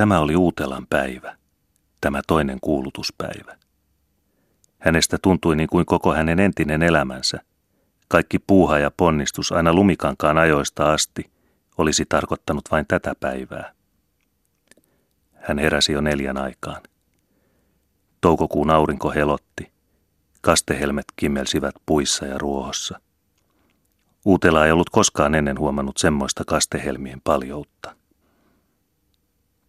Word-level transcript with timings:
Tämä 0.00 0.20
oli 0.20 0.36
Uutelan 0.36 0.86
päivä, 0.90 1.36
tämä 2.00 2.20
toinen 2.26 2.58
kuulutuspäivä. 2.60 3.56
Hänestä 4.78 5.18
tuntui 5.22 5.56
niin 5.56 5.68
kuin 5.68 5.86
koko 5.86 6.14
hänen 6.14 6.40
entinen 6.40 6.82
elämänsä, 6.82 7.40
kaikki 8.08 8.38
puuha 8.38 8.78
ja 8.78 8.90
ponnistus 8.90 9.52
aina 9.52 9.72
lumikankaan 9.72 10.38
ajoista 10.38 10.92
asti, 10.92 11.30
olisi 11.78 12.04
tarkoittanut 12.08 12.64
vain 12.70 12.86
tätä 12.88 13.14
päivää. 13.20 13.72
Hän 15.34 15.58
heräsi 15.58 15.92
jo 15.92 16.00
neljän 16.00 16.38
aikaan. 16.38 16.82
Toukokuun 18.20 18.70
aurinko 18.70 19.10
helotti. 19.10 19.72
Kastehelmet 20.40 21.06
kimmelsivät 21.16 21.74
puissa 21.86 22.26
ja 22.26 22.38
ruohossa. 22.38 23.00
Uutela 24.24 24.66
ei 24.66 24.72
ollut 24.72 24.90
koskaan 24.90 25.34
ennen 25.34 25.58
huomannut 25.58 25.96
semmoista 25.96 26.44
kastehelmien 26.46 27.20
paljoutta. 27.24 27.99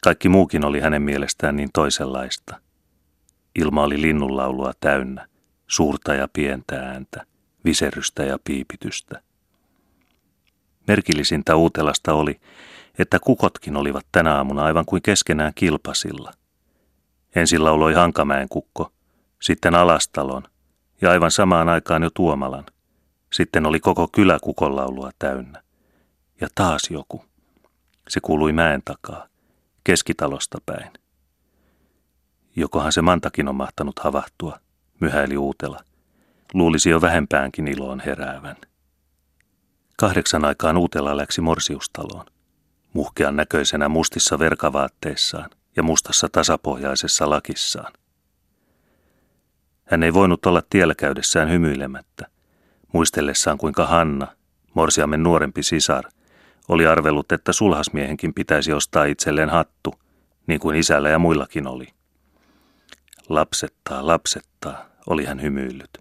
Kaikki 0.04 0.30
muukin 0.30 0.66
oli 0.66 0.80
hänen 0.80 1.02
mielestään 1.02 1.56
niin 1.56 1.70
toisenlaista. 1.74 2.62
Ilma 3.56 3.84
oli 3.84 4.02
linnunlaulua 4.02 4.74
täynnä, 4.80 5.28
suurta 5.68 6.14
ja 6.14 6.28
pientä 6.34 6.76
ääntä, 6.76 7.26
viserystä 7.66 8.24
ja 8.24 8.38
piipitystä. 8.44 9.22
Merkillisintä 10.88 11.56
Uutelasta 11.56 12.14
oli, 12.14 12.40
että 13.00 13.20
kukotkin 13.20 13.78
olivat 13.78 14.06
tänä 14.12 14.36
aamuna 14.36 14.64
aivan 14.64 14.86
kuin 14.86 15.02
keskenään 15.02 15.54
kilpasilla. 15.56 16.32
Ensin 17.36 17.64
lauloi 17.64 17.94
Hankamäen 17.94 18.50
kukko, 18.50 18.92
sitten 19.42 19.76
Alastalon 19.76 20.44
ja 21.02 21.12
aivan 21.12 21.32
samaan 21.32 21.70
aikaan 21.70 22.04
jo 22.04 22.10
Tuomalan. 22.14 22.66
Sitten 23.34 23.66
oli 23.66 23.80
koko 23.80 24.08
kylä 24.08 24.40
kukonlaulua 24.42 25.12
täynnä. 25.20 25.64
Ja 26.42 26.48
taas 26.56 26.82
joku. 26.90 27.26
Se 28.10 28.20
kuului 28.20 28.52
mäen 28.52 28.82
takaa, 28.86 29.31
keskitalosta 29.84 30.58
päin. 30.66 30.92
Jokohan 32.56 32.92
se 32.92 33.02
Mantakin 33.02 33.48
on 33.48 33.56
mahtanut 33.56 34.00
havahtua, 34.00 34.60
myhäili 35.00 35.38
Uutela. 35.38 35.80
Luulisi 36.54 36.90
jo 36.90 37.02
vähempäänkin 37.02 37.68
iloon 37.68 38.00
heräävän. 38.00 38.56
Kahdeksan 39.98 40.46
aikaan 40.46 40.78
Uutela 40.78 41.18
läksi 41.18 41.42
morsiustaloon. 41.42 42.26
Muhkean 42.94 43.36
näköisenä 43.36 43.90
mustissa 43.90 44.40
verkavaatteissaan 44.40 45.50
ja 45.76 45.84
mustassa 45.84 46.28
tasapohjaisessa 46.32 47.30
lakissaan. 47.30 47.94
Hän 49.86 50.04
ei 50.04 50.14
voinut 50.14 50.46
olla 50.46 50.62
tiellä 50.70 50.96
käydessään 50.96 51.50
hymyilemättä, 51.50 52.28
muistellessaan 52.94 53.58
kuinka 53.58 53.86
Hanna, 53.86 54.28
morsiamen 54.74 55.24
nuorempi 55.24 55.64
sisar, 55.64 56.04
oli 56.70 56.88
arvellut, 56.88 57.32
että 57.32 57.54
sulhasmiehenkin 57.54 58.34
pitäisi 58.34 58.74
ostaa 58.74 59.06
itselleen 59.06 59.50
hattu, 59.50 59.94
niin 60.48 60.60
kuin 60.60 60.76
isällä 60.76 61.10
ja 61.10 61.20
muillakin 61.20 61.68
oli. 61.68 61.88
Lapsettaa, 63.30 64.08
lapsettaa, 64.08 64.86
oli 65.08 65.26
hän 65.26 65.42
hymyillyt. 65.42 65.98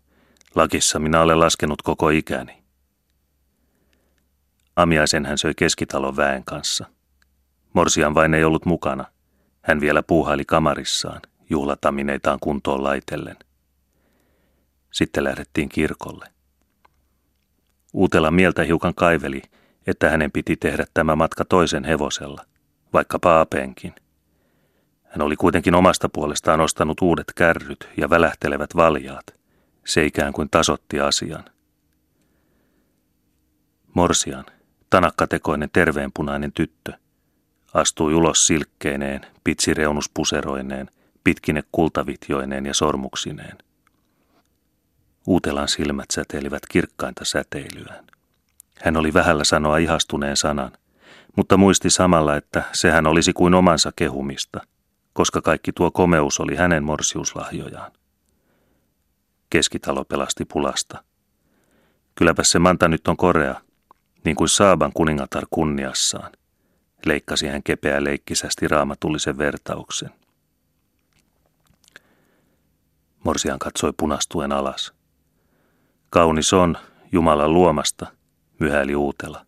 Lakissa 0.55 0.99
minä 0.99 1.21
olen 1.21 1.41
laskenut 1.41 1.83
koko 1.83 2.11
ikäni. 2.11 2.63
Amiaisen 4.77 5.27
hän 5.27 5.39
söi 5.39 5.55
keskitalon 5.55 6.17
väen 6.17 6.45
kanssa. 6.45 6.87
Morsian 7.73 8.15
vain 8.15 8.35
ei 8.35 8.45
ollut 8.45 8.67
mukana. 8.67 9.05
Hän 9.63 9.81
vielä 9.81 10.03
puuhaili 10.03 10.45
kamarissaan, 10.45 11.21
juhlatamineitaan 11.51 12.39
kuntoon 12.41 12.83
laitellen. 12.85 13.37
Sitten 14.93 15.25
lähdettiin 15.25 15.69
kirkolle. 15.69 16.27
Uutela 17.93 18.31
mieltä 18.31 18.63
hiukan 18.63 18.95
kaiveli, 18.95 19.43
että 19.91 20.11
hänen 20.11 20.33
piti 20.33 20.57
tehdä 20.57 20.85
tämä 20.95 21.17
matka 21.17 21.45
toisen 21.45 21.85
hevosella, 21.85 22.45
vaikka 22.93 23.19
paapenkin. 23.19 23.95
Hän 25.05 25.23
oli 25.23 25.37
kuitenkin 25.37 25.75
omasta 25.75 26.09
puolestaan 26.09 26.61
ostanut 26.61 27.03
uudet 27.03 27.33
kärryt 27.35 27.89
ja 27.97 28.11
välähtelevät 28.11 28.77
valjaat. 28.77 29.27
Se 29.87 30.05
ikään 30.05 30.33
kuin 30.33 30.51
tasotti 30.51 31.01
asian. 31.01 31.45
Morsian, 33.95 34.45
tanakkatekoinen 34.91 35.71
terveenpunainen 35.73 36.53
tyttö, 36.53 36.93
astui 37.75 38.15
ulos 38.15 38.47
silkkeineen, 38.47 39.27
pitsireunuspuseroineen, 39.45 40.91
pitkine 41.25 41.63
kultavitjoineen 41.73 42.67
ja 42.67 42.75
sormuksineen. 42.75 43.59
Uutelan 45.27 45.69
silmät 45.69 46.11
säteilivät 46.13 46.63
kirkkainta 46.69 47.25
säteilyään. 47.25 48.05
Hän 48.85 48.97
oli 48.97 49.15
vähällä 49.15 49.45
sanoa 49.45 49.79
ihastuneen 49.79 50.37
sanan, 50.37 50.73
mutta 51.37 51.57
muisti 51.57 51.91
samalla, 51.91 52.37
että 52.37 52.63
sehän 52.73 53.07
olisi 53.07 53.33
kuin 53.33 53.55
omansa 53.55 53.93
kehumista, 53.97 54.61
koska 55.13 55.43
kaikki 55.43 55.73
tuo 55.73 55.91
komeus 55.91 56.41
oli 56.41 56.57
hänen 56.57 56.85
morsiuslahjojaan. 56.85 57.93
Keskitalo 59.51 60.05
pelasti 60.05 60.45
pulasta. 60.45 61.05
Kylläpä 62.15 62.45
se 62.45 62.59
Manta 62.59 62.89
nyt 62.89 63.09
on 63.09 63.17
korea, 63.17 63.61
niin 64.25 64.37
kuin 64.37 64.49
Saaban 64.49 64.93
kuningatar 64.95 65.47
kunniassaan, 65.51 66.33
leikkasi 67.07 67.47
hän 67.47 67.63
kepeä 67.63 68.05
leikkisästi 68.05 68.69
raamatullisen 68.69 69.39
vertauksen. 69.39 70.11
Morsian 73.25 73.59
katsoi 73.59 73.93
punastuen 73.97 74.53
alas. 74.53 74.93
Kaunis 76.11 76.53
on, 76.53 76.77
Jumalan 77.13 77.55
luomasta, 77.55 78.07
myhäili 78.61 78.95
uutela. 78.95 79.47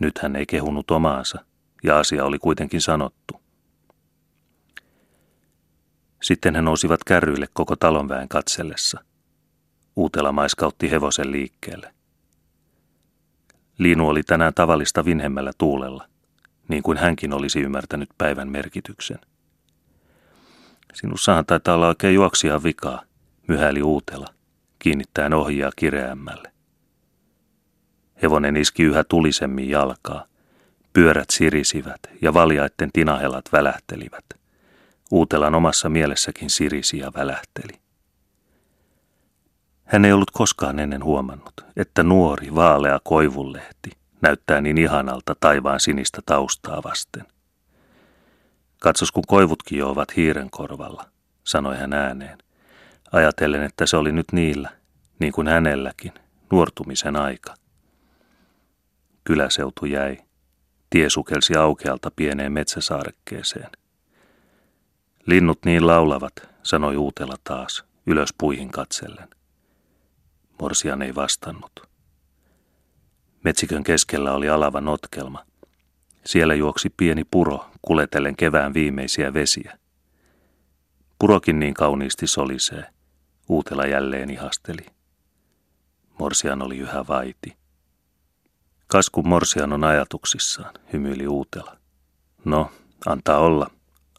Nyt 0.00 0.18
hän 0.18 0.36
ei 0.36 0.46
kehunut 0.46 0.90
omaansa, 0.90 1.44
ja 1.82 1.98
asia 1.98 2.24
oli 2.24 2.38
kuitenkin 2.38 2.80
sanottu. 2.80 3.40
Sitten 6.22 6.54
he 6.54 6.62
nousivat 6.62 7.04
kärryille 7.04 7.46
koko 7.52 7.76
talonväen 7.76 8.28
katsellessa. 8.28 9.04
Uutela 9.96 10.32
maiskautti 10.32 10.90
hevosen 10.90 11.32
liikkeelle. 11.32 11.94
Liinu 13.78 14.08
oli 14.08 14.22
tänään 14.22 14.54
tavallista 14.54 15.04
vinhemmällä 15.04 15.52
tuulella, 15.58 16.08
niin 16.68 16.82
kuin 16.82 16.98
hänkin 16.98 17.32
olisi 17.32 17.60
ymmärtänyt 17.60 18.08
päivän 18.18 18.48
merkityksen. 18.48 19.18
Sinussahan 20.94 21.46
taitaa 21.46 21.74
olla 21.74 21.88
oikein 21.88 22.14
juoksia 22.14 22.62
vikaa, 22.62 23.02
myhäili 23.48 23.82
Uutela, 23.82 24.26
kiinnittäen 24.78 25.34
ohjaa 25.34 25.70
kireämmälle. 25.76 26.53
Hevonen 28.24 28.56
iski 28.56 28.82
yhä 28.82 29.04
tulisemmin 29.04 29.70
jalkaa. 29.70 30.24
Pyörät 30.92 31.30
sirisivät 31.30 32.00
ja 32.22 32.34
valjaitten 32.34 32.90
tinahelat 32.92 33.44
välähtelivät. 33.52 34.24
Uutelan 35.10 35.54
omassa 35.54 35.88
mielessäkin 35.88 36.50
sirisi 36.50 36.98
ja 36.98 37.12
välähteli. 37.14 37.80
Hän 39.84 40.04
ei 40.04 40.12
ollut 40.12 40.30
koskaan 40.30 40.78
ennen 40.78 41.04
huomannut, 41.04 41.52
että 41.76 42.02
nuori, 42.02 42.54
vaalea 42.54 43.00
koivunlehti 43.04 43.90
näyttää 44.20 44.60
niin 44.60 44.78
ihanalta 44.78 45.36
taivaan 45.40 45.80
sinistä 45.80 46.22
taustaa 46.26 46.82
vasten. 46.82 47.24
Katsos, 48.80 49.12
kun 49.12 49.24
koivutkin 49.26 49.78
jo 49.78 49.90
ovat 49.90 50.16
hiiren 50.16 50.50
korvalla, 50.50 51.04
sanoi 51.44 51.76
hän 51.76 51.92
ääneen, 51.92 52.38
ajatellen, 53.12 53.62
että 53.62 53.86
se 53.86 53.96
oli 53.96 54.12
nyt 54.12 54.26
niillä, 54.32 54.70
niin 55.18 55.32
kuin 55.32 55.48
hänelläkin, 55.48 56.12
nuortumisen 56.50 57.16
aika. 57.16 57.54
Kyläseutu 59.24 59.86
jäi. 59.86 60.18
Tie 60.90 61.10
sukelsi 61.10 61.56
aukealta 61.56 62.10
pieneen 62.16 62.52
metsäsaarekkeeseen. 62.52 63.70
Linnut 65.26 65.58
niin 65.64 65.86
laulavat, 65.86 66.32
sanoi 66.62 66.96
Uutela 66.96 67.34
taas, 67.44 67.84
ylös 68.06 68.34
puihin 68.38 68.70
katsellen. 68.70 69.28
Morsian 70.60 71.02
ei 71.02 71.14
vastannut. 71.14 71.72
Metsikön 73.44 73.84
keskellä 73.84 74.32
oli 74.32 74.48
alava 74.48 74.80
notkelma. 74.80 75.44
Siellä 76.26 76.54
juoksi 76.54 76.90
pieni 76.96 77.24
puro 77.30 77.70
kuletellen 77.82 78.36
kevään 78.36 78.74
viimeisiä 78.74 79.34
vesiä. 79.34 79.78
Purokin 81.18 81.60
niin 81.60 81.74
kauniisti 81.74 82.26
solisee. 82.26 82.84
Uutela 83.48 83.86
jälleen 83.86 84.30
ihasteli. 84.30 84.86
Morsian 86.18 86.62
oli 86.62 86.78
yhä 86.78 87.04
vaiti. 87.08 87.63
Kasku 88.94 89.22
Morsian 89.22 89.72
on 89.72 89.84
ajatuksissaan, 89.84 90.74
hymyili 90.92 91.26
Uutela. 91.26 91.76
No, 92.44 92.70
antaa 93.06 93.38
olla. 93.38 93.70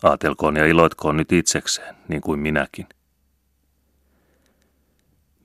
Aatelkoon 0.03 0.55
ja 0.55 0.65
iloitkoon 0.65 1.17
nyt 1.17 1.31
itsekseen, 1.31 1.95
niin 2.07 2.21
kuin 2.21 2.39
minäkin. 2.39 2.87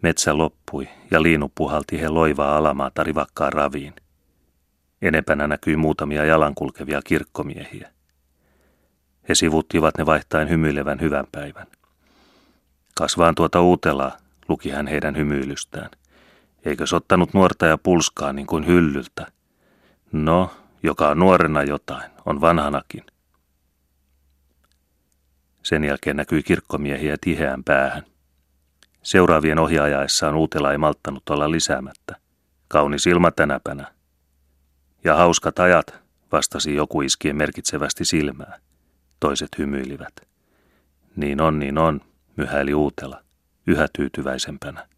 Metsä 0.03 0.39
loppui 0.39 0.89
ja 1.11 1.23
liinu 1.23 1.53
puhalti 1.55 2.01
he 2.01 2.09
loivaa 2.09 2.57
alamaata 2.57 3.05
rivakkaan 3.05 3.53
raviin. 3.53 3.95
Enempänä 5.03 5.47
näkyi 5.47 5.77
muutamia 5.77 6.25
jalankulkevia 6.25 7.03
kirkkomiehiä. 7.03 7.91
He 9.29 9.35
sivuttivat 9.35 9.99
ne 9.99 10.07
vaihtaen 10.07 10.49
hymyilevän 10.49 11.01
hyvän 11.01 11.27
päivän. 11.33 11.67
Kasvaan 12.97 13.35
tuota 13.35 13.61
uutelaa, 13.61 14.17
luki 14.49 14.71
hän 14.71 14.87
heidän 14.87 15.17
hymyilystään. 15.17 15.91
Eikö 16.65 16.85
ottanut 16.95 17.35
nuorta 17.35 17.67
ja 17.67 17.79
pulskaa 17.79 18.33
niin 18.33 18.47
kuin 18.47 18.67
hyllyltä? 18.67 19.27
No, 20.13 20.51
joka 20.83 21.09
on 21.09 21.19
nuorena 21.19 21.63
jotain, 21.63 22.11
on 22.27 22.41
vanhanakin. 22.41 23.05
Sen 25.63 25.85
jälkeen 25.85 26.17
näkyi 26.17 26.43
kirkkomiehiä 26.43 27.17
tiheään 27.21 27.65
päähän. 27.65 28.03
Seuraavien 29.03 29.59
ohjaajaessaan 29.59 30.35
Uutela 30.35 30.73
ei 30.73 30.79
malttanut 30.79 31.29
olla 31.31 31.51
lisäämättä. 31.51 32.17
Kaunis 32.69 33.07
ilma 33.07 33.31
tänäpänä. 33.31 33.93
Ja 35.05 35.17
hauskat 35.17 35.59
ajat, 35.59 35.95
vastasi 36.33 36.75
joku 36.75 37.03
iskien 37.03 37.37
merkitsevästi 37.37 38.05
silmää. 38.05 38.59
Toiset 39.21 39.49
hymyilivät. 39.59 40.13
Niin 41.17 41.41
on, 41.41 41.59
niin 41.59 41.79
on, 41.79 42.01
myhäili 42.37 42.75
Uutela, 42.75 43.23
yhä 43.67 43.87
tyytyväisempänä. 43.93 44.90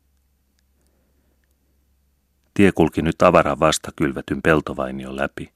Tie 2.54 2.72
kulki 2.72 3.02
nyt 3.02 3.22
avaran 3.22 3.60
vasta 3.60 3.90
kylvetyn 3.96 4.42
peltovainion 4.42 5.16
läpi. 5.16 5.52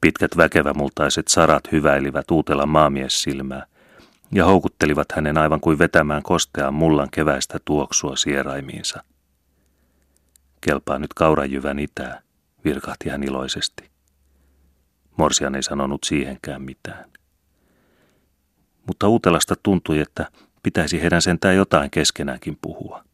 Pitkät 0.00 0.36
väkevämultaiset 0.36 1.28
sarat 1.28 1.72
hyväilivät 1.72 2.30
Uutelan 2.30 2.68
maamiessilmää 2.68 3.66
ja 4.32 4.44
houkuttelivat 4.44 5.12
hänen 5.12 5.38
aivan 5.38 5.60
kuin 5.60 5.78
vetämään 5.78 6.22
kosteaan 6.22 6.74
mullan 6.74 7.08
keväistä 7.10 7.58
tuoksua 7.64 8.16
sieraimiinsa. 8.16 9.04
Kelpaa 10.60 10.98
nyt 10.98 11.14
kaurajyvän 11.14 11.78
itää, 11.78 12.22
virkahti 12.64 13.08
hän 13.08 13.22
iloisesti. 13.22 13.90
Morsian 15.16 15.54
ei 15.54 15.62
sanonut 15.62 16.04
siihenkään 16.04 16.62
mitään. 16.62 17.10
Mutta 18.86 19.08
Uutelasta 19.08 19.54
tuntui, 19.62 19.98
että 19.98 20.30
pitäisi 20.62 21.02
heidän 21.02 21.22
sentään 21.22 21.56
jotain 21.56 21.90
keskenäänkin 21.90 22.58
puhua. 22.62 23.04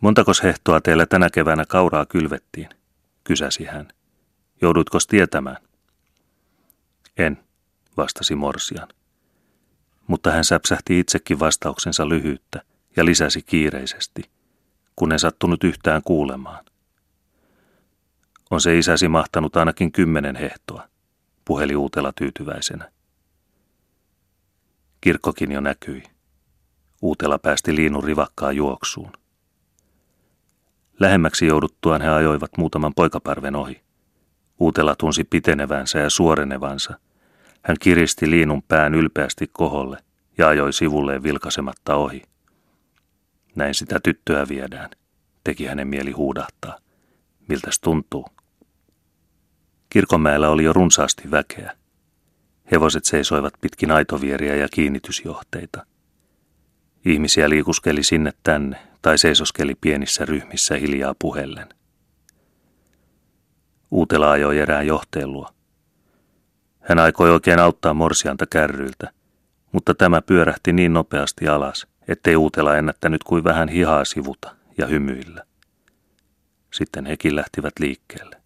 Montakos 0.00 0.42
hehtoa 0.42 0.80
teillä 0.80 1.06
tänä 1.06 1.30
keväänä 1.30 1.64
kauraa 1.68 2.06
kylvettiin? 2.06 2.68
kysäsi 3.26 3.64
hän. 3.64 3.88
Joudutko 4.62 4.98
tietämään? 5.08 5.56
En, 7.16 7.38
vastasi 7.96 8.34
Morsian. 8.34 8.88
Mutta 10.06 10.30
hän 10.30 10.44
säpsähti 10.44 10.98
itsekin 10.98 11.38
vastauksensa 11.38 12.08
lyhyyttä 12.08 12.62
ja 12.96 13.04
lisäsi 13.04 13.42
kiireisesti, 13.42 14.22
kun 14.96 15.12
en 15.12 15.18
sattunut 15.18 15.64
yhtään 15.64 16.02
kuulemaan. 16.02 16.64
On 18.50 18.60
se 18.60 18.78
isäsi 18.78 19.08
mahtanut 19.08 19.56
ainakin 19.56 19.92
kymmenen 19.92 20.36
hehtoa, 20.36 20.88
puheli 21.44 21.76
uutella 21.76 22.12
tyytyväisenä. 22.12 22.90
Kirkkokin 25.00 25.52
jo 25.52 25.60
näkyi. 25.60 26.02
Uutela 27.02 27.38
päästi 27.38 27.76
liinun 27.76 28.04
rivakkaa 28.04 28.52
juoksuun. 28.52 29.12
Lähemmäksi 31.00 31.46
jouduttuaan 31.46 32.02
he 32.02 32.08
ajoivat 32.08 32.50
muutaman 32.58 32.92
poikaparven 32.96 33.56
ohi. 33.56 33.80
Uutela 34.60 34.94
tunsi 34.94 35.24
pitenevänsä 35.24 35.98
ja 35.98 36.10
suorenevansa. 36.10 36.98
Hän 37.62 37.76
kiristi 37.80 38.30
liinun 38.30 38.62
pään 38.62 38.94
ylpeästi 38.94 39.50
koholle 39.52 39.98
ja 40.38 40.48
ajoi 40.48 40.72
sivulleen 40.72 41.22
vilkasematta 41.22 41.94
ohi. 41.94 42.22
Näin 43.54 43.74
sitä 43.74 44.00
tyttöä 44.02 44.48
viedään, 44.48 44.90
teki 45.44 45.66
hänen 45.66 45.88
mieli 45.88 46.10
huudahtaa. 46.10 46.78
Miltäs 47.48 47.80
tuntuu? 47.80 48.26
Kirkonmäellä 49.90 50.48
oli 50.48 50.64
jo 50.64 50.72
runsaasti 50.72 51.30
väkeä. 51.30 51.76
Hevoset 52.70 53.04
seisoivat 53.04 53.54
pitkin 53.60 53.90
aitovieriä 53.90 54.54
ja 54.54 54.68
kiinnitysjohteita. 54.68 55.86
Ihmisiä 57.04 57.48
liikuskeli 57.48 58.02
sinne 58.02 58.32
tänne 58.42 58.76
tai 59.06 59.18
seisoskeli 59.18 59.74
pienissä 59.74 60.24
ryhmissä 60.24 60.76
hiljaa 60.76 61.14
puheellen. 61.18 61.68
Uutela 63.90 64.30
ajoi 64.30 64.58
erään 64.58 64.86
johteen 64.86 65.32
luo. 65.32 65.48
Hän 66.80 66.98
aikoi 66.98 67.30
oikein 67.30 67.58
auttaa 67.58 67.94
morsianta 67.94 68.46
kärryiltä, 68.46 69.10
mutta 69.72 69.94
tämä 69.94 70.22
pyörähti 70.22 70.72
niin 70.72 70.92
nopeasti 70.92 71.48
alas, 71.48 71.86
ettei 72.08 72.36
Uutela 72.36 72.76
ennättänyt 72.76 73.24
kuin 73.24 73.44
vähän 73.44 73.68
hihaa 73.68 74.04
sivuta 74.04 74.56
ja 74.78 74.86
hymyillä. 74.86 75.44
Sitten 76.72 77.06
hekin 77.06 77.36
lähtivät 77.36 77.74
liikkeelle. 77.80 78.36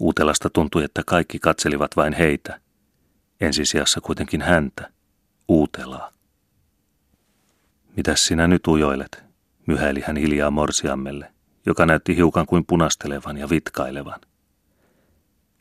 Uutelasta 0.00 0.50
tuntui, 0.50 0.84
että 0.84 1.02
kaikki 1.06 1.38
katselivat 1.38 1.90
vain 1.96 2.12
heitä, 2.12 2.60
ensisijassa 3.40 4.00
kuitenkin 4.00 4.42
häntä, 4.42 4.90
Uutelaa. 5.48 6.17
Mitäs 7.98 8.26
sinä 8.26 8.48
nyt 8.48 8.66
ujoilet, 8.66 9.24
myhäili 9.66 10.00
hän 10.00 10.16
hiljaa 10.16 10.50
morsiammelle, 10.50 11.32
joka 11.66 11.86
näytti 11.86 12.16
hiukan 12.16 12.46
kuin 12.46 12.66
punastelevan 12.66 13.36
ja 13.36 13.50
vitkailevan. 13.50 14.20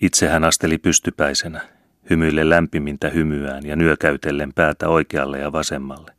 Itse 0.01 0.27
hän 0.27 0.43
asteli 0.43 0.77
pystypäisenä, 0.77 1.61
hymyille 2.09 2.49
lämpimintä 2.49 3.09
hymyään 3.09 3.65
ja 3.65 3.75
nyökäytellen 3.75 4.53
päätä 4.53 4.89
oikealle 4.89 5.39
ja 5.39 5.51
vasemmalle, 5.51 6.11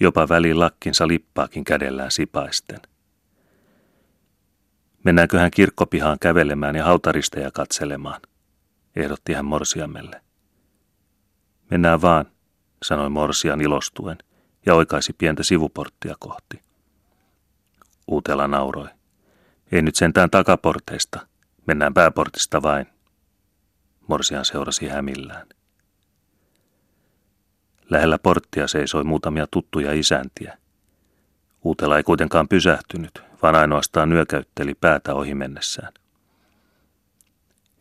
jopa 0.00 0.28
väliin 0.28 0.60
lakkinsa 0.60 1.08
lippaakin 1.08 1.64
kädellään 1.64 2.10
sipaisten. 2.10 2.80
Mennäänköhän 5.04 5.50
kirkkopihaan 5.50 6.18
kävelemään 6.20 6.76
ja 6.76 6.84
hautaristeja 6.84 7.50
katselemaan, 7.50 8.20
ehdotti 8.96 9.32
hän 9.32 9.44
morsiamelle. 9.44 10.20
Mennään 11.70 12.02
vaan, 12.02 12.26
sanoi 12.82 13.10
morsian 13.10 13.60
ilostuen 13.60 14.18
ja 14.66 14.74
oikaisi 14.74 15.12
pientä 15.12 15.42
sivuporttia 15.42 16.14
kohti. 16.18 16.62
Uutela 18.06 18.48
nauroi. 18.48 18.88
Ei 19.72 19.82
nyt 19.82 19.94
sentään 19.94 20.30
takaporteista, 20.30 21.26
mennään 21.66 21.94
pääportista 21.94 22.62
vain. 22.62 22.86
Morsian 24.08 24.44
seurasi 24.44 24.88
hämillään. 24.88 25.46
Lähellä 27.90 28.18
porttia 28.18 28.68
seisoi 28.68 29.04
muutamia 29.04 29.46
tuttuja 29.50 29.92
isäntiä. 29.92 30.58
Uutela 31.64 31.96
ei 31.96 32.02
kuitenkaan 32.02 32.48
pysähtynyt, 32.48 33.22
vaan 33.42 33.54
ainoastaan 33.54 34.08
nyökäytteli 34.08 34.74
päätä 34.74 35.14
ohi 35.14 35.34
mennessään. 35.34 35.92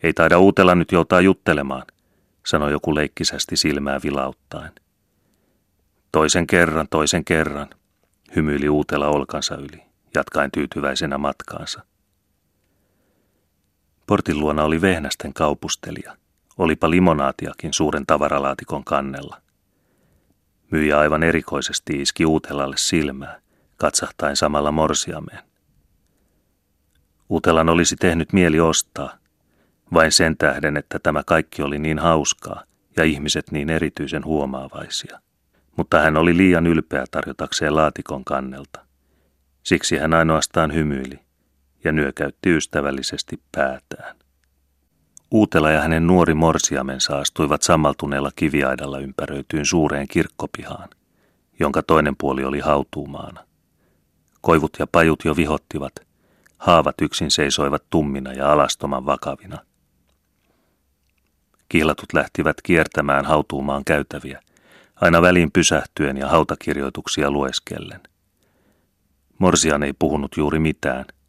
Ei 0.03 0.13
taida 0.13 0.39
Uutela 0.39 0.75
nyt 0.75 0.91
joutaa 0.91 1.21
juttelemaan, 1.21 1.83
sanoi 2.45 2.71
joku 2.71 2.95
leikkisästi 2.95 3.57
silmää 3.57 3.99
vilauttaen. 4.03 4.71
Toisen 6.11 6.47
kerran, 6.47 6.87
toisen 6.89 7.25
kerran, 7.25 7.69
hymyili 8.35 8.69
Uutela 8.69 9.07
olkansa 9.07 9.55
yli, 9.55 9.83
jatkaen 10.15 10.51
tyytyväisenä 10.51 11.17
matkaansa. 11.17 11.85
Portin 14.07 14.39
luona 14.39 14.63
oli 14.63 14.81
vehnästen 14.81 15.33
kaupustelija. 15.33 16.17
Olipa 16.57 16.89
limonaatiakin 16.89 17.73
suuren 17.73 18.05
tavaralaatikon 18.05 18.83
kannella. 18.83 19.41
Myyjä 20.71 20.99
aivan 20.99 21.23
erikoisesti 21.23 22.01
iski 22.01 22.25
Uutelalle 22.25 22.77
silmää, 22.77 23.39
katsahtaen 23.77 24.35
samalla 24.35 24.71
morsiameen. 24.71 25.43
Utelan 27.29 27.69
olisi 27.69 27.95
tehnyt 27.95 28.33
mieli 28.33 28.59
ostaa, 28.59 29.17
vain 29.93 30.11
sen 30.11 30.37
tähden, 30.37 30.77
että 30.77 30.99
tämä 30.99 31.23
kaikki 31.23 31.61
oli 31.61 31.79
niin 31.79 31.99
hauskaa 31.99 32.63
ja 32.97 33.03
ihmiset 33.03 33.51
niin 33.51 33.69
erityisen 33.69 34.25
huomaavaisia. 34.25 35.19
Mutta 35.81 35.99
hän 35.99 36.17
oli 36.17 36.37
liian 36.37 36.67
ylpeä 36.67 37.05
tarjotakseen 37.11 37.75
laatikon 37.75 38.25
kannelta. 38.25 38.85
Siksi 39.63 39.97
hän 39.97 40.13
ainoastaan 40.13 40.73
hymyili 40.73 41.19
ja 41.83 41.91
nyökäytti 41.91 42.49
ystävällisesti 42.49 43.41
päätään. 43.51 44.15
Uutela 45.31 45.71
ja 45.71 45.81
hänen 45.81 46.07
nuori 46.07 46.33
morsiamensa 46.33 47.19
astuivat 47.19 47.61
sammaltuneella 47.61 48.31
kiviaidalla 48.35 48.99
ympäröityyn 48.99 49.65
suureen 49.65 50.07
kirkkopihaan, 50.07 50.89
jonka 51.59 51.83
toinen 51.83 52.15
puoli 52.17 52.43
oli 52.43 52.59
hautuumaana. 52.59 53.45
Koivut 54.41 54.71
ja 54.79 54.87
pajut 54.91 55.19
jo 55.25 55.35
vihottivat, 55.35 55.93
haavat 56.57 56.95
yksin 57.01 57.31
seisoivat 57.31 57.83
tummina 57.89 58.33
ja 58.33 58.51
alastoman 58.51 59.05
vakavina. 59.05 59.57
Kihlatut 61.69 62.13
lähtivät 62.13 62.57
kiertämään 62.63 63.25
hautuumaan 63.25 63.85
käytäviä, 63.85 64.41
aina 65.01 65.21
väliin 65.21 65.51
pysähtyen 65.51 66.17
ja 66.17 66.27
hautakirjoituksia 66.27 67.31
lueskellen. 67.31 68.01
Morsian 69.39 69.83
ei 69.83 69.93
puhunut 69.93 70.37
juuri 70.37 70.59
mitään– 70.59 71.05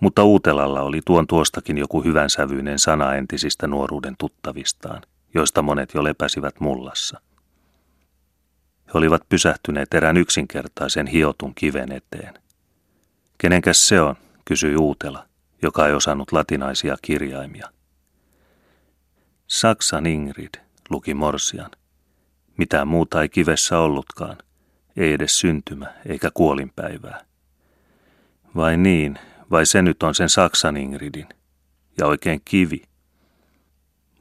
mutta 0.00 0.24
Uutelalla 0.24 0.80
oli 0.80 1.00
tuon 1.04 1.26
tuostakin 1.26 1.78
joku 1.78 2.04
hyvän 2.04 2.30
sävyinen 2.30 2.78
sana 2.78 3.14
entisistä 3.14 3.66
nuoruuden 3.66 4.14
tuttavistaan, 4.18 5.02
joista 5.34 5.62
monet 5.62 5.94
jo 5.94 6.04
lepäsivät 6.04 6.60
mullassa. 6.60 7.20
He 8.86 8.92
olivat 8.94 9.22
pysähtyneet 9.28 9.94
erään 9.94 10.16
yksinkertaisen 10.16 11.06
hiotun 11.06 11.54
kiven 11.54 11.92
eteen. 11.92 12.34
Kenenkäs 13.38 13.88
se 13.88 14.00
on, 14.00 14.14
kysyi 14.44 14.76
Uutela, 14.76 15.26
joka 15.62 15.86
ei 15.86 15.94
osannut 15.94 16.32
latinaisia 16.32 16.96
kirjaimia. 17.02 17.68
Saksan 19.46 20.06
Ingrid, 20.06 20.54
luki 20.90 21.14
Morsian. 21.14 21.70
Mitään 22.56 22.88
muuta 22.88 23.22
ei 23.22 23.28
kivessä 23.28 23.78
ollutkaan, 23.78 24.36
ei 24.96 25.12
edes 25.12 25.40
syntymä 25.40 25.86
eikä 26.06 26.30
kuolinpäivää. 26.34 27.24
Vai 28.56 28.76
niin, 28.76 29.18
vai 29.50 29.66
se 29.66 29.82
nyt 29.82 30.02
on 30.02 30.14
sen 30.14 30.28
Saksan 30.28 30.76
Ingridin? 30.76 31.26
Ja 31.98 32.06
oikein 32.06 32.40
kivi. 32.44 32.82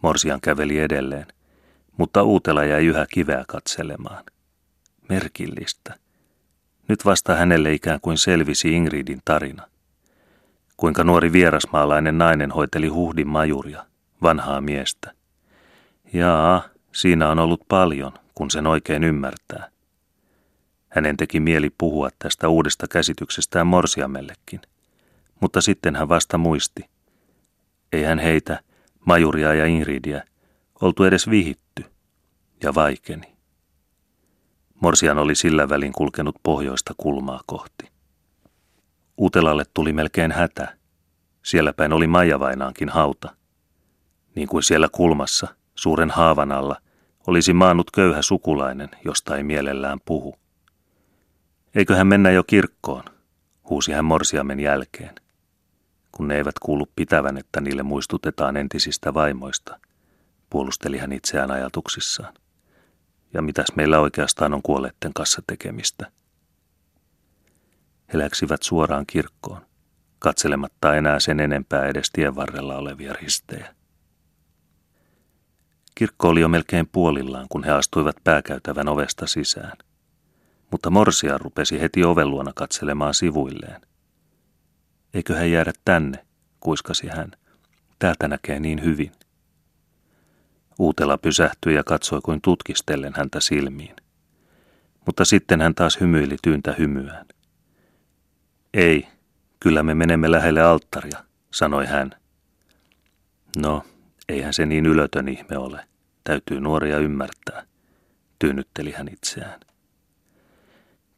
Morsian 0.01 0.41
käveli 0.41 0.79
edelleen, 0.79 1.27
mutta 1.97 2.23
Uutela 2.23 2.63
jäi 2.63 2.85
yhä 2.85 3.05
kiveä 3.13 3.43
katselemaan. 3.47 4.23
Merkillistä. 5.09 5.95
Nyt 6.87 7.05
vasta 7.05 7.35
hänelle 7.35 7.73
ikään 7.73 8.01
kuin 8.01 8.17
selvisi 8.17 8.73
Ingridin 8.73 9.21
tarina. 9.25 9.67
Kuinka 10.77 11.03
nuori 11.03 11.31
vierasmaalainen 11.31 12.17
nainen 12.17 12.51
hoiteli 12.51 12.87
huhdin 12.87 13.27
majuria, 13.27 13.85
vanhaa 14.21 14.61
miestä. 14.61 15.11
Jaa, 16.13 16.63
siinä 16.91 17.29
on 17.29 17.39
ollut 17.39 17.61
paljon, 17.67 18.13
kun 18.33 18.51
sen 18.51 18.67
oikein 18.67 19.03
ymmärtää. 19.03 19.69
Hänen 20.89 21.17
teki 21.17 21.39
mieli 21.39 21.69
puhua 21.77 22.09
tästä 22.19 22.49
uudesta 22.49 22.87
käsityksestään 22.87 23.67
Morsiamellekin, 23.67 24.61
mutta 25.39 25.61
sitten 25.61 25.95
hän 25.95 26.09
vasta 26.09 26.37
muisti. 26.37 26.89
Ei 27.91 28.03
hän 28.03 28.19
heitä, 28.19 28.59
Majuria 29.05 29.53
ja 29.53 29.65
Ingridiä, 29.65 30.23
oltu 30.81 31.03
edes 31.03 31.29
vihitty, 31.29 31.85
ja 32.63 32.75
vaikeni. 32.75 33.33
Morsian 34.81 35.17
oli 35.17 35.35
sillä 35.35 35.69
välin 35.69 35.93
kulkenut 35.93 36.35
pohjoista 36.43 36.93
kulmaa 36.97 37.41
kohti. 37.45 37.91
Utelalle 39.19 39.63
tuli 39.73 39.93
melkein 39.93 40.31
hätä. 40.31 40.77
Siellä 41.43 41.73
päin 41.73 41.93
oli 41.93 42.07
Maijavainaankin 42.07 42.89
hauta. 42.89 43.35
Niin 44.35 44.47
kuin 44.47 44.63
siellä 44.63 44.87
kulmassa, 44.91 45.47
suuren 45.75 46.09
haavan 46.09 46.51
alla, 46.51 46.75
olisi 47.27 47.53
maannut 47.53 47.91
köyhä 47.91 48.21
sukulainen, 48.21 48.89
josta 49.05 49.37
ei 49.37 49.43
mielellään 49.43 49.99
puhu. 50.05 50.35
Eiköhän 51.75 52.07
mennä 52.07 52.31
jo 52.31 52.43
kirkkoon, 52.43 53.03
huusi 53.69 53.91
hän 53.91 54.05
morsiamen 54.05 54.59
jälkeen. 54.59 55.15
Kun 56.11 56.27
ne 56.27 56.35
eivät 56.35 56.59
kuulu 56.59 56.91
pitävän, 56.95 57.37
että 57.37 57.61
niille 57.61 57.83
muistutetaan 57.83 58.57
entisistä 58.57 59.13
vaimoista, 59.13 59.79
puolusteli 60.49 60.97
hän 60.97 61.13
itseään 61.13 61.51
ajatuksissaan. 61.51 62.33
Ja 63.33 63.41
mitäs 63.41 63.67
meillä 63.75 63.99
oikeastaan 63.99 64.53
on 64.53 64.61
kuolleiden 64.61 65.13
kanssa 65.15 65.41
tekemistä? 65.47 66.11
He 68.13 68.19
läksivät 68.19 68.63
suoraan 68.63 69.05
kirkkoon, 69.05 69.61
katselematta 70.19 70.95
enää 70.95 71.19
sen 71.19 71.39
enempää 71.39 71.85
edes 71.85 72.09
tien 72.13 72.35
varrella 72.35 72.75
olevia 72.75 73.13
ristejä. 73.13 73.75
Kirkko 76.03 76.29
oli 76.29 76.41
jo 76.41 76.47
melkein 76.47 76.89
puolillaan, 76.91 77.45
kun 77.49 77.63
he 77.63 77.71
astuivat 77.71 78.15
pääkäytävän 78.23 78.87
ovesta 78.87 79.27
sisään– 79.27 79.77
mutta 80.73 80.89
Morsia 80.89 81.37
rupesi 81.37 81.81
heti 81.81 82.03
oven 82.03 82.29
luona 82.29 82.51
katselemaan 82.55 83.13
sivuilleen. 83.13 83.81
Eikö 85.13 85.35
hän 85.35 85.51
jäädä 85.51 85.73
tänne, 85.85 86.25
kuiskasi 86.59 87.07
hän. 87.07 87.31
Täältä 87.99 88.27
näkee 88.27 88.59
niin 88.59 88.83
hyvin. 88.83 89.11
Uutela 90.79 91.17
pysähtyi 91.17 91.75
ja 91.75 91.83
katsoi 91.83 92.21
kuin 92.21 92.41
tutkistellen 92.41 93.13
häntä 93.15 93.39
silmiin. 93.39 93.95
Mutta 95.05 95.25
sitten 95.25 95.61
hän 95.61 95.75
taas 95.75 95.99
hymyili 95.99 96.35
tyyntä 96.43 96.75
hymyään. 96.79 97.25
Ei, 98.73 99.07
kyllä 99.59 99.83
me 99.83 99.93
menemme 99.93 100.31
lähelle 100.31 100.61
alttaria, 100.61 101.23
sanoi 101.51 101.85
hän. 101.85 102.11
No, 103.57 103.83
eihän 104.29 104.53
se 104.53 104.65
niin 104.65 104.85
ylötön 104.85 105.27
ihme 105.27 105.57
ole. 105.57 105.92
Täytyy 106.23 106.61
nuoria 106.61 106.97
ymmärtää, 106.97 107.63
tyynnytteli 108.39 108.91
hän 108.91 109.07
itseään. 109.07 109.59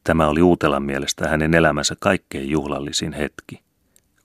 Tämä 0.03 0.27
oli 0.27 0.41
Uutelan 0.41 0.83
mielestä 0.83 1.29
hänen 1.29 1.53
elämänsä 1.53 1.95
kaikkein 1.99 2.49
juhlallisin 2.49 3.13
hetki, 3.13 3.61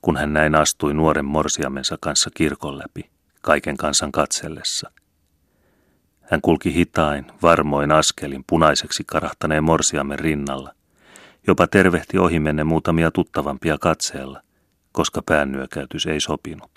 kun 0.01 0.17
hän 0.17 0.33
näin 0.33 0.55
astui 0.55 0.93
nuoren 0.93 1.25
morsiamensa 1.25 1.97
kanssa 2.01 2.29
kirkon 2.33 2.77
läpi, 2.77 3.09
kaiken 3.41 3.77
kansan 3.77 4.11
katsellessa. 4.11 4.91
Hän 6.21 6.41
kulki 6.41 6.73
hitain, 6.73 7.25
varmoin 7.41 7.91
askelin 7.91 8.43
punaiseksi 8.47 9.03
karahtaneen 9.07 9.63
morsiamen 9.63 10.19
rinnalla, 10.19 10.73
jopa 11.47 11.67
tervehti 11.67 12.17
ohimenne 12.17 12.63
muutamia 12.63 13.11
tuttavampia 13.11 13.77
katseella, 13.77 14.41
koska 14.91 15.21
päännyökäytys 15.25 16.05
ei 16.05 16.19
sopinut. 16.19 16.71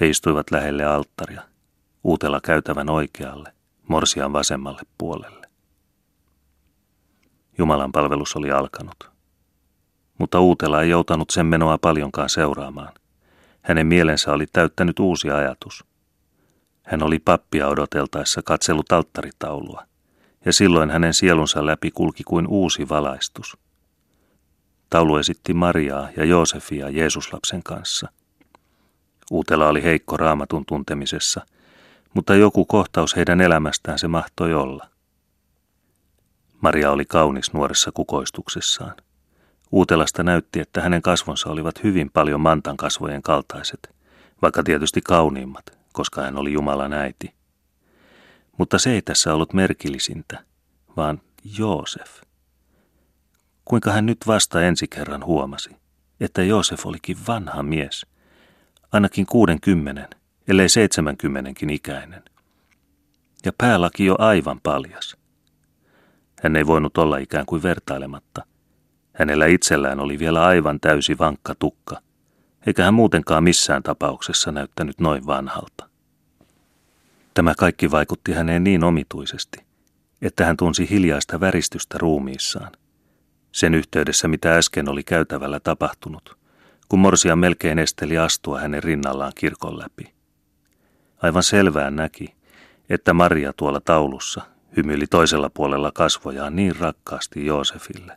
He 0.00 0.08
istuivat 0.08 0.50
lähelle 0.50 0.84
alttaria, 0.84 1.49
uutella 2.04 2.40
käytävän 2.40 2.90
oikealle, 2.90 3.52
morsian 3.88 4.32
vasemmalle 4.32 4.82
puolelle. 4.98 5.46
Jumalan 7.58 7.92
palvelus 7.92 8.36
oli 8.36 8.50
alkanut. 8.50 9.10
Mutta 10.18 10.40
Uutela 10.40 10.82
ei 10.82 10.90
joutanut 10.90 11.30
sen 11.30 11.46
menoa 11.46 11.78
paljonkaan 11.78 12.28
seuraamaan. 12.28 12.92
Hänen 13.62 13.86
mielensä 13.86 14.32
oli 14.32 14.46
täyttänyt 14.52 14.98
uusi 14.98 15.30
ajatus. 15.30 15.84
Hän 16.82 17.02
oli 17.02 17.18
pappia 17.18 17.68
odoteltaessa 17.68 18.40
katsellut 18.44 18.92
alttaritaulua, 18.92 19.84
ja 20.44 20.52
silloin 20.52 20.90
hänen 20.90 21.14
sielunsa 21.14 21.66
läpi 21.66 21.90
kulki 21.90 22.22
kuin 22.24 22.46
uusi 22.46 22.88
valaistus. 22.88 23.56
Taulu 24.90 25.16
esitti 25.16 25.54
Mariaa 25.54 26.08
ja 26.16 26.24
Joosefia 26.24 26.90
Jeesuslapsen 26.90 27.62
kanssa. 27.62 28.08
Uutela 29.30 29.68
oli 29.68 29.82
heikko 29.82 30.16
raamatun 30.16 30.66
tuntemisessa, 30.66 31.46
mutta 32.14 32.34
joku 32.34 32.64
kohtaus 32.64 33.16
heidän 33.16 33.40
elämästään 33.40 33.98
se 33.98 34.08
mahtoi 34.08 34.54
olla– 34.54 34.86
Maria 36.60 36.90
oli 36.90 37.04
kaunis 37.04 37.52
nuoressa 37.52 37.92
kukoistuksessaan. 37.92 38.96
Uutelasta 39.72 40.22
näytti, 40.22 40.60
että 40.60 40.80
hänen 40.80 41.02
kasvonsa 41.02 41.50
olivat 41.50 41.82
hyvin 41.82 42.10
paljon 42.10 42.40
mantan 42.40 42.76
kasvojen 42.76 43.22
kaltaiset, 43.22 43.94
vaikka 44.42 44.62
tietysti 44.62 45.00
kauniimmat, 45.00 45.78
koska 45.92 46.22
hän 46.22 46.38
oli 46.38 46.52
Jumalan 46.52 46.92
äiti. 46.92 47.34
Mutta 48.58 48.78
se 48.78 48.90
ei 48.92 49.02
tässä 49.02 49.34
ollut 49.34 49.52
merkillisintä, 49.52 50.44
vaan 50.96 51.20
Joosef. 51.58 52.22
Kuinka 53.64 53.92
hän 53.92 54.06
nyt 54.06 54.18
vasta 54.26 54.62
ensi 54.62 54.88
kerran 54.88 55.24
huomasi, 55.24 55.70
että 56.20 56.42
Joosef 56.42 56.86
olikin 56.86 57.16
vanha 57.28 57.62
mies, 57.62 58.06
ainakin 58.92 59.26
kuudenkymmenen, 59.26 60.08
ellei 60.48 60.68
seitsemänkymmenenkin 60.68 61.70
ikäinen. 61.70 62.22
Ja 63.44 63.52
päälaki 63.58 64.04
jo 64.04 64.16
aivan 64.18 64.60
paljas. 64.62 65.16
Hän 66.42 66.56
ei 66.56 66.66
voinut 66.66 66.98
olla 66.98 67.18
ikään 67.18 67.46
kuin 67.46 67.62
vertailematta. 67.62 68.44
Hänellä 69.12 69.46
itsellään 69.46 70.00
oli 70.00 70.18
vielä 70.18 70.44
aivan 70.44 70.80
täysi 70.80 71.18
vankka 71.18 71.54
tukka, 71.54 72.00
eikä 72.66 72.84
hän 72.84 72.94
muutenkaan 72.94 73.44
missään 73.44 73.82
tapauksessa 73.82 74.52
näyttänyt 74.52 75.00
noin 75.00 75.26
vanhalta. 75.26 75.88
Tämä 77.34 77.54
kaikki 77.58 77.90
vaikutti 77.90 78.32
häneen 78.32 78.64
niin 78.64 78.84
omituisesti, 78.84 79.58
että 80.22 80.44
hän 80.44 80.56
tunsi 80.56 80.90
hiljaista 80.90 81.40
väristystä 81.40 81.98
ruumiissaan. 81.98 82.72
Sen 83.52 83.74
yhteydessä, 83.74 84.28
mitä 84.28 84.56
äsken 84.56 84.88
oli 84.88 85.02
käytävällä 85.02 85.60
tapahtunut, 85.60 86.38
kun 86.88 86.98
Morsia 86.98 87.36
melkein 87.36 87.78
esteli 87.78 88.18
astua 88.18 88.60
hänen 88.60 88.82
rinnallaan 88.82 89.32
kirkon 89.34 89.78
läpi. 89.78 90.19
Aivan 91.22 91.42
selvään 91.42 91.96
näki, 91.96 92.34
että 92.88 93.12
Maria 93.12 93.52
tuolla 93.52 93.80
taulussa, 93.80 94.42
hymyili 94.76 95.06
toisella 95.06 95.50
puolella 95.50 95.92
kasvojaan 95.92 96.56
niin 96.56 96.76
rakkaasti 96.76 97.46
Joosefille, 97.46 98.16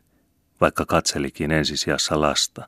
vaikka 0.62 0.86
katselikin 0.86 1.52
ensisijassa 1.52 2.22
lasta. 2.22 2.68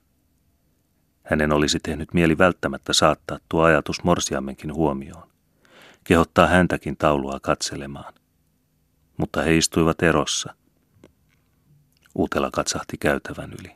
Hänen 1.24 1.52
olisi 1.52 1.80
tehnyt 1.80 2.14
mieli 2.14 2.38
välttämättä 2.38 2.94
saattaa 2.94 3.40
tuo 3.50 3.64
ajatus 3.64 4.04
morsiammenkin 4.04 4.74
huomioon, 4.74 5.30
kehottaa 6.04 6.48
häntäkin 6.48 6.98
taulua 6.98 7.40
katselemaan. 7.40 8.14
Mutta 9.18 9.42
he 9.42 9.58
istuivat 9.58 10.04
erossa. 10.04 10.56
Uutela 12.16 12.50
katsahti 12.52 12.98
käytävän 12.98 13.54
yli. 13.60 13.72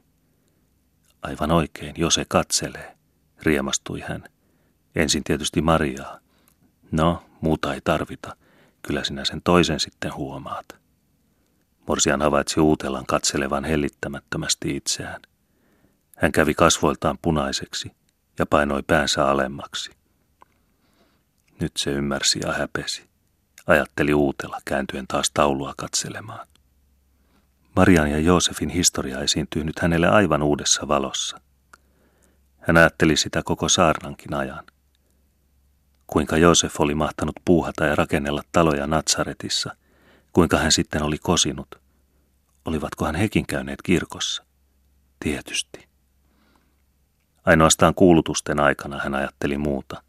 Aivan 1.21 1.51
oikein, 1.51 1.93
jos 1.97 2.13
se 2.13 2.25
katselee, 2.27 2.97
riemastui 3.43 3.99
hän. 3.99 4.23
Ensin 4.95 5.23
tietysti 5.23 5.61
Mariaa. 5.61 6.19
No, 6.91 7.24
muuta 7.41 7.74
ei 7.74 7.81
tarvita– 7.81 8.36
Kyllä 8.81 9.03
sinä 9.03 9.25
sen 9.25 9.41
toisen 9.43 9.79
sitten 9.79 10.13
huomaat. 10.13 10.65
Morsian 11.88 12.22
havaitsi 12.22 12.60
uutelan 12.60 13.05
katselevan 13.05 13.63
hellittämättömästi 13.63 14.75
itseään. 14.75 15.22
Hän 16.17 16.31
kävi 16.31 16.53
kasvoiltaan 16.53 17.17
punaiseksi 17.22 17.91
ja 18.39 18.46
painoi 18.46 18.84
päänsä 18.84 19.27
alemmaksi. 19.27 19.91
Nyt 21.60 21.72
se 21.77 21.91
ymmärsi 21.91 22.39
ja 22.46 22.53
häpesi, 22.53 23.10
ajatteli 23.67 24.13
uutela 24.13 24.60
kääntyen 24.65 25.08
taas 25.08 25.31
taulua 25.34 25.74
katselemaan. 25.77 26.48
Marian 27.75 28.12
ja 28.12 28.19
Joosefin 28.19 28.69
historia 28.69 29.19
esiintyy 29.19 29.63
nyt 29.63 29.79
hänelle 29.79 30.08
aivan 30.08 30.43
uudessa 30.43 30.88
valossa. 30.88 31.41
Hän 32.60 32.77
ajatteli 32.77 33.17
sitä 33.17 33.41
koko 33.46 33.69
saarnankin 33.69 34.34
ajan– 34.34 34.63
kuinka 36.09 36.37
Joosef 36.37 36.79
oli 36.79 36.95
mahtanut 36.95 37.35
puuhata 37.45 37.85
ja 37.85 37.95
rakennella 37.95 38.41
taloja 38.51 38.87
Natsaretissa, 38.87 39.75
kuinka 40.33 40.57
hän 40.57 40.71
sitten 40.71 41.03
oli 41.03 41.17
kosinut. 41.17 41.75
Olivatkohan 42.65 43.15
hekin 43.15 43.45
käyneet 43.45 43.81
kirkossa? 43.81 44.43
Tietysti. 45.19 45.87
Ainoastaan 47.45 47.95
kuulutusten 47.95 48.59
aikana 48.59 48.99
hän 49.03 49.15
ajatteli 49.15 49.57
muuta. 49.57 50.03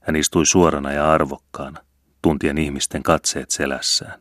Hän 0.00 0.16
istui 0.16 0.46
suorana 0.46 0.92
ja 0.92 1.12
arvokkaana, 1.12 1.80
tuntien 2.22 2.58
ihmisten 2.58 3.02
katseet 3.02 3.50
selässään. 3.50 4.20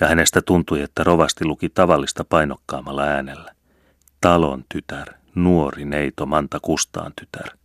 Ja 0.00 0.08
hänestä 0.08 0.42
tuntui, 0.42 0.82
että 0.82 1.04
rovasti 1.04 1.44
luki 1.44 1.68
tavallista 1.68 2.24
painokkaammalla 2.24 3.02
äänellä. 3.02 3.54
Talon 4.20 4.64
tytär, 4.68 5.14
nuori 5.34 5.84
neito 5.84 6.26
Manta 6.26 6.60
Kustaan 6.60 7.12
tytär. 7.20 7.61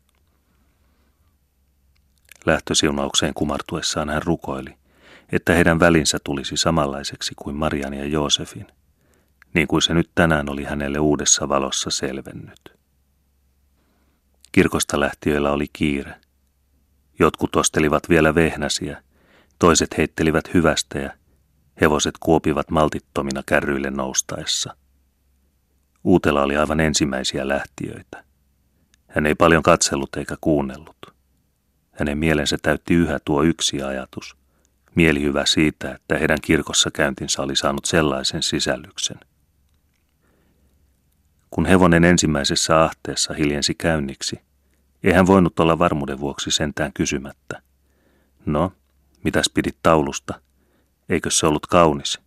Lähtösiunaukseen 2.47 3.33
kumartuessaan 3.33 4.09
hän 4.09 4.23
rukoili, 4.23 4.77
että 5.31 5.53
heidän 5.53 5.79
välinsä 5.79 6.17
tulisi 6.23 6.57
samanlaiseksi 6.57 7.33
kuin 7.35 7.55
Marian 7.55 7.93
ja 7.93 8.05
Joosefin, 8.05 8.67
niin 9.53 9.67
kuin 9.67 9.81
se 9.81 9.93
nyt 9.93 10.09
tänään 10.15 10.49
oli 10.49 10.63
hänelle 10.63 10.99
uudessa 10.99 11.49
valossa 11.49 11.89
selvennyt. 11.89 12.73
Kirkosta 14.51 14.99
lähtiöillä 14.99 15.51
oli 15.51 15.65
kiire. 15.73 16.15
Jotkut 17.19 17.55
ostelivat 17.55 18.09
vielä 18.09 18.35
vehnäsiä, 18.35 19.03
toiset 19.59 19.97
heittelivät 19.97 20.53
hyvästä 20.53 20.99
ja 20.99 21.11
hevoset 21.81 22.15
kuopivat 22.19 22.71
maltittomina 22.71 23.43
kärryille 23.45 23.91
noustaessa. 23.91 24.75
Uutela 26.03 26.41
oli 26.41 26.57
aivan 26.57 26.79
ensimmäisiä 26.79 27.47
lähtiöitä. 27.47 28.23
Hän 29.07 29.25
ei 29.25 29.35
paljon 29.35 29.63
katsellut 29.63 30.15
eikä 30.15 30.35
kuunnellut. 30.41 31.16
Hänen 31.99 32.17
mielensä 32.17 32.57
täytti 32.61 32.93
yhä 32.93 33.19
tuo 33.25 33.43
yksi 33.43 33.81
ajatus. 33.81 34.37
Mielihyvä 34.95 35.45
siitä, 35.45 35.91
että 35.91 36.17
heidän 36.17 36.37
kirkossa 36.41 36.91
käyntinsä 36.91 37.41
oli 37.41 37.55
saanut 37.55 37.85
sellaisen 37.85 38.43
sisällyksen. 38.43 39.17
Kun 41.49 41.65
hevonen 41.65 42.03
ensimmäisessä 42.03 42.83
ahteessa 42.83 43.33
hiljensi 43.33 43.75
käynniksi, 43.75 44.39
ei 45.03 45.13
hän 45.13 45.27
voinut 45.27 45.59
olla 45.59 45.79
varmuuden 45.79 46.19
vuoksi 46.19 46.51
sentään 46.51 46.93
kysymättä. 46.93 47.61
No, 48.45 48.73
mitäs 49.23 49.49
pidit 49.53 49.77
taulusta? 49.83 50.41
Eikö 51.09 51.31
se 51.31 51.47
ollut 51.47 51.65
kaunis? 51.65 52.19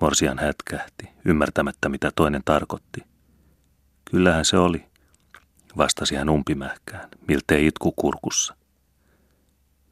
Morsian 0.00 0.38
hätkähti, 0.38 1.08
ymmärtämättä 1.24 1.88
mitä 1.88 2.10
toinen 2.16 2.42
tarkoitti. 2.44 3.00
Kyllähän 4.10 4.44
se 4.44 4.58
oli, 4.58 4.86
vastasi 5.76 6.14
hän 6.14 6.28
umpimähkään, 6.28 7.08
miltei 7.28 7.66
itku 7.66 7.92
kurkussa. 7.92 8.56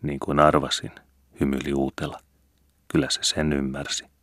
Niin 0.02 0.20
kuin 0.20 0.40
arvasin, 0.40 0.90
hymyili 1.40 1.72
uutela. 1.72 2.20
Kyllä 2.88 3.06
se 3.10 3.20
sen 3.22 3.52
ymmärsi. 3.52 4.13